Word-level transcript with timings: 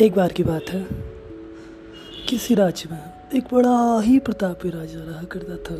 एक 0.00 0.14
बार 0.14 0.32
की 0.32 0.42
बात 0.42 0.70
है। 0.70 0.86
किसी 2.28 2.54
राज्य 2.54 2.88
में 2.92 3.02
एक 3.34 3.44
बड़ा 3.52 4.00
ही 4.00 4.18
प्रतापी 4.18 4.70
राजा 4.70 4.98
रहा 4.98 5.22
करता 5.22 5.56
था। 5.56 5.76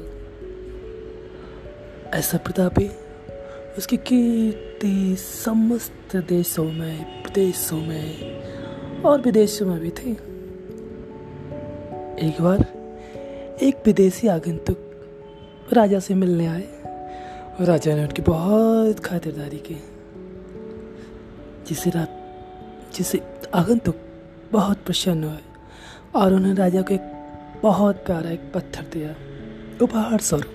ऐसा 2.19 2.39
प्रतापी 2.39 2.91
उसकी 3.79 3.97
कीर्ति 3.97 5.17
समस्त 5.17 6.17
देशों 6.17 6.65
में 6.65 7.23
प्रदेशों 7.23 7.77
में 7.77 9.03
और 9.03 9.21
विदेशों 9.21 9.67
में 9.67 9.81
भी 9.81 9.91
थी। 9.91 10.13
एक 12.29 12.37
बार 12.41 12.59
एक 13.63 13.83
विदेशी 13.87 14.29
आगंतुक 14.29 14.79
राजा 15.73 15.99
से 15.99 16.15
मिलने 16.15 16.47
आए 16.47 16.69
राजा 17.61 17.97
ने 17.97 18.03
उनकी 18.03 18.23
बहुत 18.23 19.01
खातिरदारी 19.01 19.59
की, 19.59 19.77
जिसे 21.69 21.91
रात 21.91 22.21
जिसे 22.95 23.21
आगंतुक 23.55 23.97
बहुत 24.55 24.79
प्रसन्न 24.79 25.25
हुए 25.25 25.39
और 26.15 26.33
उन्होंने 26.33 26.55
राजा 26.55 26.83
को 26.83 26.95
एक 26.95 27.01
बहुत 27.63 27.97
प्यारा 27.97 28.31
एक 28.31 28.53
पत्थर 28.55 28.83
दिया, 28.83 29.15
उपहार 29.83 30.19
स्वरूप। 30.19 30.53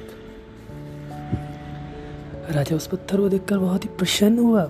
राजा 2.52 2.75
उस 2.75 2.88
पत्थर 2.88 3.17
को 3.17 3.30
देखकर 3.30 3.58
बहुत 3.58 3.84
ही 3.84 3.89
प्रसन्न 3.98 4.39
हुआ। 4.39 4.70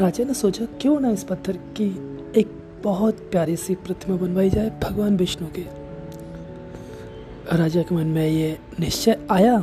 राजा 0.00 0.24
ने 0.24 0.34
सोचा, 0.34 0.64
क्यों 0.64 1.00
ना 1.00 1.10
इस 1.10 1.24
पत्थर 1.24 1.56
की 1.56 1.88
एक 2.40 2.62
बहुत 2.84 3.14
प्यारी 3.14 3.56
सी 3.56 3.74
प्रतिमा 3.74 4.16
बनवाई 4.16 4.50
जाए 4.50 4.70
भगवान 4.82 5.16
विष्णु 5.16 5.48
के। 5.48 5.66
राजा 7.56 7.82
के 7.82 7.94
मन 7.94 8.06
में 8.06 8.28
ये 8.28 8.58
निश्चय 8.80 9.18
आया। 9.30 9.60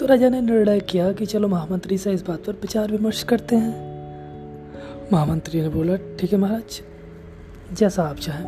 तो 0.00 0.06
राजा 0.06 0.28
ने 0.28 0.40
निर्णय 0.40 0.80
किया 0.80 1.12
कि 1.12 1.26
चलो 1.26 1.48
महामंत्री 1.48 1.98
से 1.98 2.12
इस 2.12 2.22
बात 2.22 2.44
पर 2.44 2.52
विचार 2.52 2.90
विमर्श 2.90 3.22
करते 3.22 3.56
हैं। 3.56 3.87
महामंत्री 5.12 5.60
ने 5.60 5.68
बोला, 5.68 5.96
ठीक 5.96 6.32
है 6.32 6.38
महाराज, 6.38 6.80
जैसा 7.72 8.02
आप 8.02 8.16
चाहें। 8.16 8.44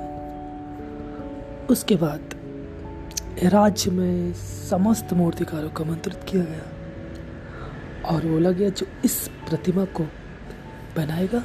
उसके 1.67 1.97
बाद 1.97 2.34
राज्य 3.44 3.91
में 3.91 4.33
समस्त 4.34 5.12
मूर्तिकारों 5.12 5.70
को 5.70 5.84
आमंत्रित 5.84 6.25
किया 6.28 6.42
गया 6.44 8.11
और 8.11 8.27
बोला 8.27 8.50
गया, 8.50 8.69
जो 8.69 8.86
इस 9.05 9.28
प्रतिमा 9.28 9.84
को 9.84 10.05
बनाएगा, 10.97 11.42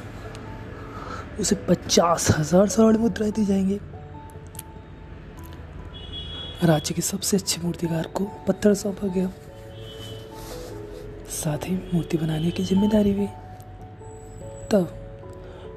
उसे 1.40 1.56
पचास 1.56 2.30
हज़ार 2.38 2.68
स्वर्ण 2.68 2.98
मुद्राएँ 2.98 3.32
दी 3.32 3.44
जाएँगी। 3.44 3.80
राज्य 6.64 6.94
के 6.94 7.02
सबसे 7.02 7.36
अच्छे 7.36 7.62
मूर्तिकार 7.62 8.06
को 8.06 8.24
पत्थर 8.48 8.74
सौंपा 8.74 9.06
गया। 9.06 9.30
साथ 11.30 11.58
ही 11.58 11.74
मूर्ति 11.94 12.16
बनाने 12.18 12.50
की 12.50 12.64
ज़िम्मेदारी 12.64 13.12
भी। 13.12 13.26
तब 14.70 15.05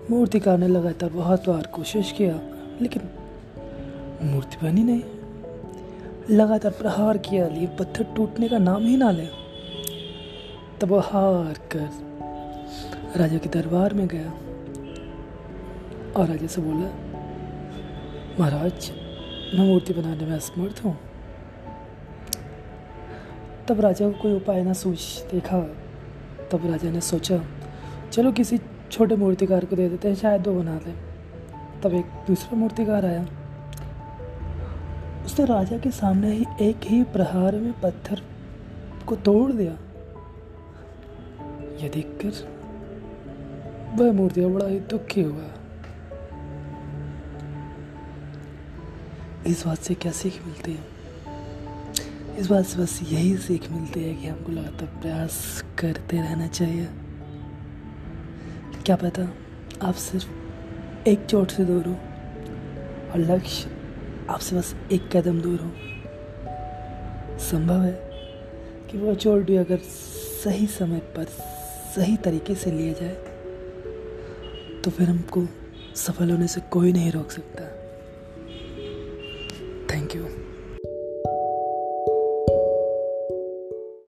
मूर्तिकार 0.09 0.57
ने 0.57 0.67
लगातार 0.67 1.09
बहुत 1.09 1.49
बार 1.49 1.67
कोशिश 1.67 2.11
किया, 2.11 2.39
लेकिन 2.81 3.01
मूर्ति 4.27 4.65
बनी 4.65 4.83
नहीं। 4.83 5.03
लगातार 6.37 6.71
प्रहार 6.71 7.17
किया 7.17 7.47
लेकिन 7.47 7.67
पत्थर 7.67 8.03
टूटने 8.03 8.47
का 8.49 8.57
नाम 8.57 8.83
ही 8.83 8.97
ना 8.97 9.11
ले। 9.11 9.25
तब 10.81 10.93
हार 10.93 11.53
कर 11.71 11.89
राजा 13.15 13.37
के 13.37 13.49
दरबार 13.49 13.93
में 13.93 14.07
गया। 14.07 14.33
और 16.13 16.27
राजा 16.27 16.47
से 16.47 16.61
बोला, 16.61 16.89
महाराज, 18.39 18.91
मैं 19.55 19.67
मूर्ति 19.67 19.93
बनाने 19.93 20.25
में 20.25 20.35
असमर्थ 20.35 20.81
हूँ। 20.85 20.97
तब 23.67 23.81
राजा 23.81 24.09
को 24.09 24.21
कोई 24.21 24.33
उपाय 24.33 24.63
ना 24.63 24.73
सोच 24.73 25.25
देखा। 25.31 25.59
तब 26.51 26.71
राजा 26.71 26.91
ने 26.91 27.01
सोचा, 27.01 27.43
चलो 28.11 28.31
किसी 28.31 28.57
छोटे 28.91 29.15
मूर्तिकार 29.15 29.65
को 29.65 29.75
दे 29.75 29.89
देते 29.89 30.07
हैं, 30.07 30.15
शायद 30.15 30.47
वो 30.47 30.53
बना 30.53 30.75
दे। 30.75 31.09
तब 31.81 31.93
एक 31.93 32.05
दूसरा 32.05 32.57
मूर्तिकार 32.57 33.05
आया। 33.05 33.27
उसने 35.25 35.45
राजा 35.45 35.77
के 35.77 35.91
सामने 35.91 36.31
ही 36.31 36.45
एक 36.61 36.77
ही 36.83 37.03
प्रहार 37.03 37.55
में 37.55 37.81
पत्थर 37.81 38.21
को 39.07 39.15
तोड़ 39.15 39.51
दिया। 39.51 39.71
यह 41.81 41.89
देखकर 41.89 42.59
वह 43.95 44.11
मूर्ति 44.11 44.45
बड़ा 44.45 44.65
ही 44.65 44.79
दुखी 44.79 45.21
हुआ। 45.21 45.45
इस 49.47 49.65
बात 49.65 49.77
से 49.77 49.93
क्या 49.93 50.11
सीख 50.11 50.45
मिलती 50.45 50.73
है? 50.73 50.83
इस 52.37 52.47
बात 52.47 52.65
से 52.65 52.79
बस 52.79 52.99
यही 53.03 53.37
सीख 53.37 53.71
मिलती 53.71 54.03
है 54.03 54.15
कि 54.15 54.27
हमको 54.27 54.51
लगातार 54.51 55.01
प्रयास 55.01 55.63
करते 55.79 56.17
रहना 56.17 56.47
चाहिए। 56.47 56.87
क्या 58.89 58.95
पता 58.95 59.23
आप 59.87 59.93
सिर्फ़ 59.93 61.09
एक 61.09 61.25
चोट 61.25 61.51
से 61.51 61.65
दूर 61.65 61.87
हो 61.87 61.91
और 63.11 63.17
लक्ष्य 63.17 63.69
आपसे 64.29 64.55
बस 64.55 64.75
एक 64.91 65.09
कदम 65.17 65.41
दूर 65.41 65.59
हो। 65.59 65.69
संभव 67.39 67.81
है 67.81 67.91
कि 68.89 68.97
वह 68.97 69.13
चोट 69.15 69.45
भी 69.45 69.55
अगर 69.55 69.77
सही 70.43 70.67
समय 70.67 70.99
पर 71.17 71.25
सही 71.95 72.17
तरीके 72.17 72.55
से 72.55 72.71
लिया 72.71 72.93
जाए 72.93 73.15
तो 74.81 74.91
फिर 74.91 75.09
हमको 75.09 75.45
सफल 75.95 76.31
होने 76.31 76.47
से 76.47 76.61
कोई 76.61 76.91
नहीं 76.91 77.11
रोक 77.11 77.31
सकता। 77.31 77.63
Thank 79.93 80.15
you 80.15 80.23